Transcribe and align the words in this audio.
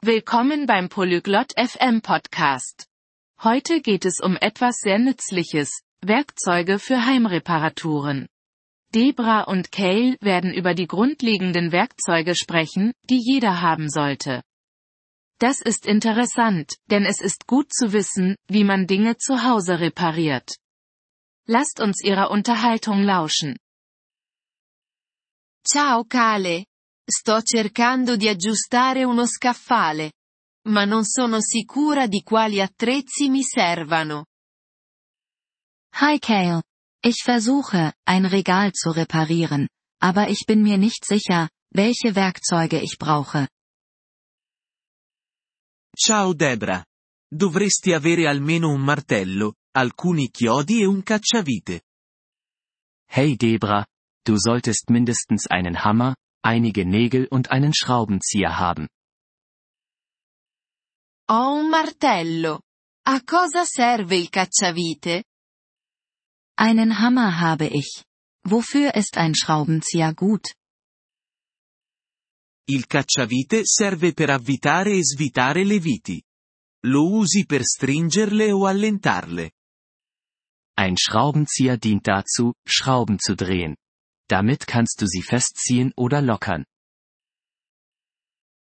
Willkommen 0.00 0.66
beim 0.66 0.88
Polyglot 0.88 1.54
FM 1.58 2.02
Podcast. 2.02 2.86
Heute 3.42 3.80
geht 3.80 4.04
es 4.04 4.20
um 4.22 4.36
etwas 4.36 4.76
sehr 4.76 5.00
Nützliches, 5.00 5.82
Werkzeuge 6.02 6.78
für 6.78 7.04
Heimreparaturen. 7.04 8.28
Debra 8.94 9.42
und 9.42 9.72
Cale 9.72 10.16
werden 10.20 10.54
über 10.54 10.74
die 10.74 10.86
grundlegenden 10.86 11.72
Werkzeuge 11.72 12.36
sprechen, 12.36 12.92
die 13.10 13.20
jeder 13.20 13.60
haben 13.60 13.90
sollte. 13.90 14.44
Das 15.40 15.60
ist 15.60 15.84
interessant, 15.84 16.76
denn 16.86 17.04
es 17.04 17.20
ist 17.20 17.48
gut 17.48 17.72
zu 17.72 17.92
wissen, 17.92 18.36
wie 18.46 18.62
man 18.62 18.86
Dinge 18.86 19.16
zu 19.16 19.42
Hause 19.42 19.80
repariert. 19.80 20.58
Lasst 21.46 21.80
uns 21.80 22.04
ihrer 22.04 22.30
Unterhaltung 22.30 23.02
lauschen. 23.02 23.56
Ciao 25.64 26.04
Cale. 26.04 26.67
Sto 27.10 27.40
cercando 27.40 28.16
di 28.16 28.28
aggiustare 28.28 29.02
uno 29.02 29.26
scaffale. 29.26 30.12
Ma 30.68 30.84
non 30.84 31.04
sono 31.04 31.40
sicura 31.40 32.06
di 32.06 32.22
quali 32.22 32.60
attrezzi 32.60 33.30
mi 33.30 33.42
servano. 33.42 34.26
Hi 36.02 36.18
Kale. 36.18 36.62
Ich 37.02 37.22
versuche, 37.24 37.94
ein 38.04 38.26
Regal 38.26 38.72
zu 38.72 38.90
reparieren, 38.90 39.68
aber 40.02 40.28
ich 40.28 40.44
bin 40.44 40.60
mir 40.60 40.76
nicht 40.76 41.06
sicher, 41.06 41.48
welche 41.72 42.14
Werkzeuge 42.14 42.78
ich 42.78 42.98
brauche. 42.98 43.48
Ciao 45.96 46.34
Debra. 46.34 46.84
Dovresti 47.26 47.94
avere 47.94 48.28
almeno 48.28 48.68
un 48.68 48.82
martello, 48.82 49.54
alcuni 49.74 50.28
chiodi 50.28 50.82
e 50.82 50.84
un 50.84 51.02
cacciavite. 51.02 51.80
Hey 53.06 53.36
Debra, 53.36 53.86
du 54.22 54.36
solltest 54.36 54.90
mindestens 54.90 55.46
einen 55.48 55.76
Hammer, 55.76 56.14
einige 56.42 56.84
Nägel 56.84 57.26
und 57.26 57.50
einen 57.50 57.74
Schraubenzieher 57.74 58.58
haben. 58.58 58.88
Ho 61.30 61.58
un 61.58 61.68
martello. 61.70 62.62
A 63.06 63.20
cosa 63.20 63.64
serve 63.64 64.16
il 64.16 64.30
cacciavite? 64.30 65.24
Einen 66.56 66.98
Hammer 66.98 67.40
habe 67.40 67.66
ich. 67.66 68.04
Wofür 68.44 68.94
ist 68.94 69.16
ein 69.18 69.34
Schraubenzieher 69.34 70.14
gut? 70.14 70.54
Il 72.66 72.86
cacciavite 72.86 73.62
serve 73.64 74.12
per 74.12 74.30
avvitare 74.30 74.92
e 74.92 75.04
svitare 75.04 75.64
le 75.64 75.80
viti. 75.80 76.22
Lo 76.86 77.10
usi 77.10 77.44
per 77.46 77.62
stringerle 77.64 78.52
o 78.52 78.66
allentarle. 78.66 79.52
Ein 80.76 80.96
Schraubenzieher 80.96 81.76
dient 81.76 82.06
dazu, 82.06 82.52
Schrauben 82.66 83.18
zu 83.18 83.34
drehen. 83.34 83.74
Damit 84.28 84.66
kannst 84.66 85.00
du 85.00 85.06
sie 85.06 85.22
festziehen 85.22 85.92
oder 85.96 86.20
lockern. 86.20 86.64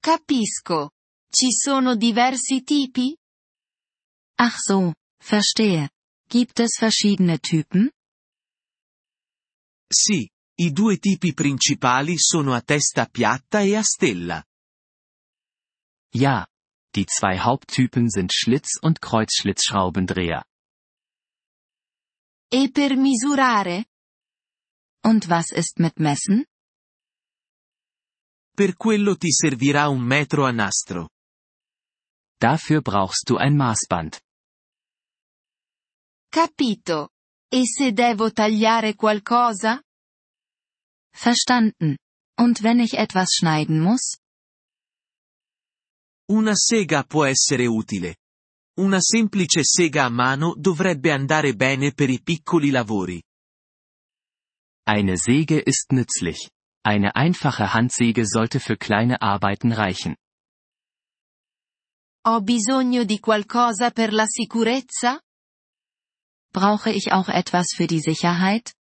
Capisco. 0.00 0.90
Ci 1.30 1.52
sono 1.52 1.94
diversi 1.96 2.62
tipi? 2.62 3.16
Ach 4.38 4.58
so, 4.58 4.94
verstehe. 5.22 5.90
Gibt 6.28 6.58
es 6.60 6.76
verschiedene 6.78 7.38
Typen? 7.38 7.90
Sì, 9.88 10.28
i 10.58 10.72
due 10.72 10.98
tipi 10.98 11.34
principali 11.34 12.18
sono 12.18 12.54
a 12.54 12.62
testa 12.62 13.06
piatta 13.06 13.60
e 13.60 13.76
a 13.76 13.82
stella. 13.82 14.42
Ja. 16.14 16.46
Die 16.94 17.06
zwei 17.06 17.38
Haupttypen 17.38 18.10
sind 18.10 18.32
Schlitz- 18.34 18.78
und 18.78 19.00
Kreuzschlitzschraubendreher. 19.00 20.44
E 22.50 22.70
per 22.70 22.96
misurare? 22.96 23.86
Und 25.04 25.28
was 25.28 25.50
ist 25.50 25.78
mit 25.78 25.98
Messen? 25.98 26.44
Per 28.54 28.76
quello 28.76 29.16
ti 29.16 29.32
servirà 29.32 29.88
un 29.88 30.00
metro 30.00 30.44
a 30.44 30.52
nastro. 30.52 31.08
Dafür 32.38 32.82
brauchst 32.82 33.28
du 33.28 33.36
ein 33.36 33.56
Maßband. 33.56 34.20
Capito. 36.28 37.10
E 37.48 37.66
se 37.66 37.92
devo 37.92 38.30
tagliare 38.32 38.94
qualcosa? 38.94 39.82
Verstanden. 41.14 41.98
Und 42.38 42.62
wenn 42.62 42.80
ich 42.80 42.94
etwas 42.94 43.34
schneiden 43.34 43.80
muss? 43.80 44.18
Una 46.30 46.54
sega 46.54 47.04
può 47.04 47.24
essere 47.24 47.66
utile. 47.66 48.16
Una 48.80 49.00
semplice 49.00 49.64
sega 49.64 50.04
a 50.04 50.08
mano 50.08 50.54
dovrebbe 50.56 51.12
andare 51.12 51.54
bene 51.54 51.92
per 51.92 52.08
i 52.08 52.22
piccoli 52.22 52.70
lavori. 52.70 53.22
Eine 54.84 55.16
Säge 55.16 55.60
ist 55.60 55.92
nützlich. 55.92 56.50
Eine 56.84 57.14
einfache 57.14 57.72
Handsäge 57.72 58.26
sollte 58.26 58.58
für 58.58 58.76
kleine 58.76 59.22
Arbeiten 59.22 59.72
reichen. 59.72 60.16
Ho 62.26 62.40
bisogno 62.40 63.04
di 63.04 63.18
qualcosa 63.20 63.90
per 63.90 64.12
la 64.12 64.26
sicurezza? 64.26 65.20
Brauche 66.52 66.90
ich 66.90 67.12
auch 67.12 67.28
etwas 67.28 67.72
für 67.74 67.86
die 67.86 68.00
Sicherheit? 68.00 68.74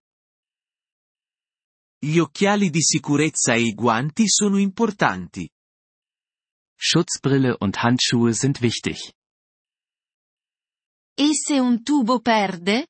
Gli 2.02 2.20
occhiali 2.20 2.70
di 2.70 2.82
sicurezza 2.82 3.54
e 3.56 3.62
i 3.68 3.74
guanti 3.74 4.30
sono 4.30 4.58
importanti. 4.58 5.50
Schutzbrille 6.78 7.58
und 7.58 7.84
Handschuhe 7.84 8.34
sind 8.34 8.62
wichtig. 8.62 9.14
E 11.18 11.34
se 11.34 11.60
un 11.60 11.84
tubo 11.84 12.22
perde? 12.22 12.88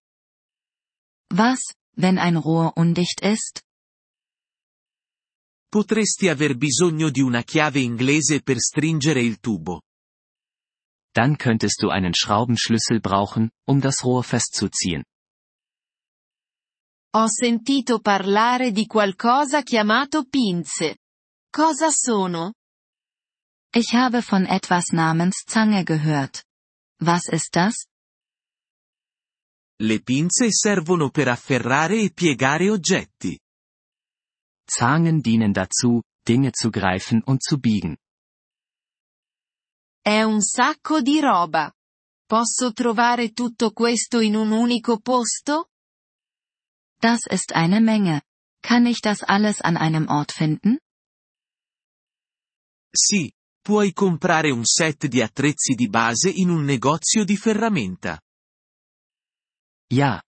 Was, 1.32 1.74
wenn 1.96 2.18
ein 2.18 2.38
Rohr 2.38 2.74
undicht 2.76 3.22
ist? 3.22 3.62
Potresti 5.72 6.30
aver 6.30 6.56
bisogno 6.56 7.10
di 7.10 7.22
una 7.22 7.44
chiave 7.44 7.80
inglese 7.80 8.42
per 8.42 8.60
stringere 8.60 9.22
il 9.22 9.40
tubo. 9.40 9.82
Dann 11.14 11.38
könntest 11.38 11.82
du 11.82 11.90
einen 11.90 12.14
Schraubenschlüssel 12.14 13.00
brauchen, 13.00 13.52
um 13.68 13.80
das 13.80 14.04
Rohr 14.04 14.24
festzuziehen. 14.24 15.04
Ho 17.16 17.28
sentito 17.28 18.00
parlare 18.00 18.72
di 18.72 18.86
qualcosa 18.86 19.64
chiamato 19.64 20.26
pinze. 20.26 20.98
Cosa 21.52 21.90
sono? 21.90 22.54
Ich 23.74 23.94
habe 23.94 24.22
von 24.22 24.46
etwas 24.46 24.92
namens 24.92 25.44
Zange 25.46 25.84
gehört. 25.84 26.44
Was 27.00 27.28
ist 27.28 27.56
das? 27.56 27.86
Le 29.82 30.02
pinze 30.02 30.52
servono 30.52 31.10
per 31.10 31.30
afferrare 31.30 32.02
e 32.02 32.12
piegare 32.12 32.70
oggetti. 32.70 33.40
Zangen 34.66 35.22
dienen 35.22 35.54
dazu, 35.54 36.02
Dinge 36.22 36.52
zu 36.52 36.70
greifen 36.70 37.22
und 37.26 37.42
zu 37.42 37.58
biegen. 37.58 37.96
È 40.02 40.22
un 40.24 40.42
sacco 40.42 41.02
di 41.02 41.22
roba. 41.22 41.72
Posso 42.26 42.74
trovare 42.74 43.32
tutto 43.32 43.72
questo 43.72 44.20
in 44.20 44.36
un 44.36 44.52
unico 44.52 45.00
posto? 45.00 45.70
Das 47.00 47.26
ist 47.26 47.54
eine 47.54 47.80
Menge. 47.80 48.22
Kann 48.62 48.86
ich 48.86 49.00
das 49.00 49.24
alles 49.24 49.62
an 49.62 49.78
einem 49.78 50.08
Ort 50.10 50.34
finden? 50.34 50.78
Sì, 52.92 53.32
puoi 53.64 53.94
comprare 53.94 54.52
un 54.52 54.66
set 54.66 55.08
di 55.08 55.22
attrezzi 55.22 55.74
di 55.74 55.88
base 55.88 56.30
in 56.30 56.50
un 56.50 56.66
negozio 56.66 57.24
di 57.24 57.38
ferramenta. 57.38 58.20
Ja. 59.92 60.22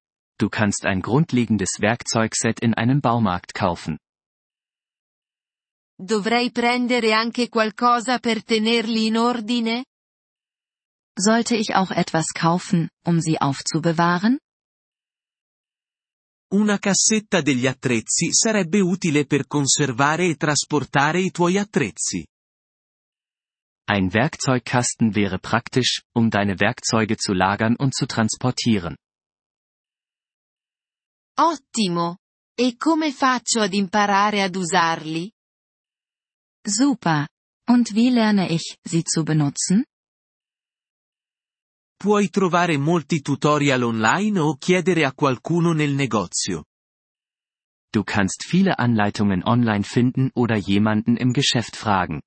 Du 0.40 0.48
kannst 0.48 0.86
ein 0.86 1.00
grundlegendes 1.02 1.80
Werkzeugset 1.80 2.60
in 2.60 2.74
einem 2.74 3.00
Baumarkt 3.00 3.54
kaufen. 3.54 3.98
Dovrei 5.98 6.48
prendere 6.50 7.16
anche 7.16 7.48
qualcosa 7.48 8.20
per 8.20 8.44
tenerli 8.44 9.08
in 9.08 9.16
ordine? 9.16 9.84
Sollte 11.18 11.56
ich 11.56 11.74
auch 11.74 11.90
etwas 11.90 12.26
kaufen, 12.34 12.88
um 13.04 13.20
sie 13.20 13.40
aufzubewahren? 13.40 14.38
Una 16.52 16.78
cassetta 16.78 17.42
degli 17.42 17.66
attrezzi 17.66 18.30
sarebbe 18.32 18.80
utile 18.80 19.26
per 19.26 19.48
conservare 19.48 20.28
e 20.28 20.36
trasportare 20.36 21.18
i 21.18 21.32
tuoi 21.32 21.58
attrezzi. 21.58 22.24
Ein 23.88 24.12
Werkzeugkasten 24.12 25.16
wäre 25.16 25.40
praktisch, 25.40 26.02
um 26.14 26.30
deine 26.30 26.60
Werkzeuge 26.60 27.16
zu 27.16 27.32
lagern 27.32 27.74
und 27.74 27.92
zu 27.92 28.06
transportieren. 28.06 28.96
Ottimo! 31.40 32.18
E 32.52 32.76
come 32.76 33.12
faccio 33.12 33.60
ad 33.60 33.72
imparare 33.72 34.42
ad 34.42 34.56
usarli? 34.56 35.30
Super. 36.60 37.28
Und 37.70 37.92
wie 37.92 38.10
lerne 38.10 38.48
ich, 38.48 38.76
sie 38.82 39.04
zu 39.04 39.22
benutzen? 39.22 39.84
Puoi 41.96 42.28
trovare 42.30 42.76
molti 42.76 43.20
tutorial 43.20 43.82
online 43.82 44.40
o 44.40 44.56
chiedere 44.56 45.04
a 45.04 45.12
qualcuno 45.12 45.72
nel 45.72 45.94
negozio. 45.94 46.64
Du 47.90 48.02
kannst 48.02 48.44
viele 48.44 48.76
Anleitungen 48.76 49.42
online 49.44 49.84
finden 49.84 50.30
oder 50.34 50.56
jemanden 50.56 51.16
im 51.16 51.32
Geschäft 51.32 51.76
fragen. 51.76 52.20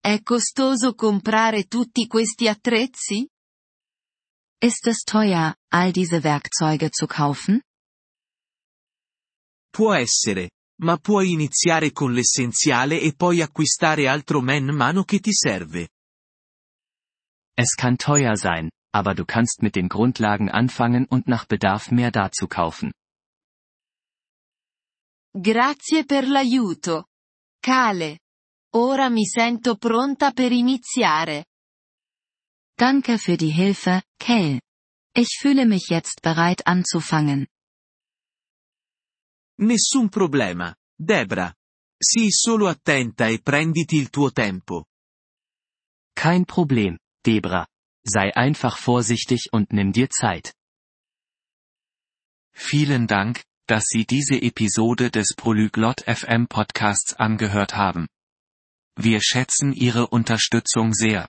È 0.00 0.20
costoso 0.22 0.94
comprare 0.94 1.64
tutti 1.64 2.06
questi 2.08 2.48
attrezzi? 2.48 3.28
Ist 4.64 4.86
es 4.86 5.04
teuer, 5.04 5.54
all 5.70 5.92
diese 5.92 6.24
Werkzeuge 6.24 6.90
zu 6.90 7.06
kaufen? 7.06 7.60
Può 9.70 9.92
essere, 9.92 10.48
Ma 10.80 10.96
puoi 10.96 11.32
iniziare 11.32 11.92
con 11.92 12.14
l'essenziale 12.14 12.98
e 12.98 13.12
poi 13.14 13.42
acquistare 13.42 14.08
altro 14.08 14.40
man 14.40 14.64
mano 14.74 15.04
che 15.04 15.20
ti 15.20 15.32
serve. 15.34 15.90
Es 17.54 17.74
kann 17.74 17.98
teuer 17.98 18.38
sein, 18.38 18.70
aber 18.90 19.14
du 19.14 19.26
kannst 19.26 19.60
mit 19.60 19.74
den 19.74 19.86
Grundlagen 19.86 20.48
anfangen 20.48 21.04
und 21.10 21.26
nach 21.26 21.44
Bedarf 21.44 21.90
mehr 21.90 22.10
dazu 22.10 22.48
kaufen. 22.48 22.90
Grazie 25.30 26.06
per 26.06 26.24
l'aiuto. 26.26 27.04
Kale. 27.60 28.20
Ora 28.76 29.10
mi 29.10 29.26
sento 29.26 29.76
pronta 29.76 30.32
per 30.32 30.52
iniziare. 30.52 31.44
Danke 32.76 33.18
für 33.18 33.36
die 33.36 33.52
Hilfe, 33.52 34.02
Kale. 34.24 34.58
Ich 35.14 35.36
fühle 35.38 35.66
mich 35.66 35.88
jetzt 35.90 36.22
bereit 36.22 36.66
anzufangen. 36.66 37.46
Nessun 39.58 40.08
problema, 40.10 40.74
Debra. 40.98 41.52
Sii 42.02 42.30
solo 42.30 42.68
attenta 42.68 43.28
e 43.28 43.38
prenditi 43.38 43.96
il 43.96 44.08
tuo 44.08 44.30
tempo. 44.30 44.86
Kein 46.14 46.46
Problem, 46.46 46.98
Debra. 47.22 47.66
Sei 48.02 48.34
einfach 48.34 48.78
vorsichtig 48.78 49.50
und 49.52 49.72
nimm 49.72 49.92
dir 49.92 50.08
Zeit. 50.08 50.54
Vielen 52.54 53.06
Dank, 53.06 53.44
dass 53.66 53.84
Sie 53.86 54.06
diese 54.06 54.40
Episode 54.40 55.10
des 55.10 55.34
Polyglot 55.36 56.00
FM 56.06 56.46
Podcasts 56.48 57.12
angehört 57.14 57.76
haben. 57.76 58.08
Wir 58.96 59.20
schätzen 59.20 59.72
Ihre 59.72 60.06
Unterstützung 60.08 60.94
sehr. 60.94 61.28